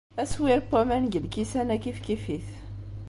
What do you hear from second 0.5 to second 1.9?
n waman deg lkisan-a